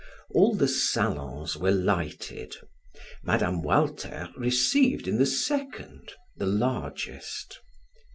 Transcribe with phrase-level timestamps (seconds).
[0.31, 2.55] All the salons were lighted.
[3.23, 3.61] Mme.
[3.61, 7.59] Walter received in the second, the largest.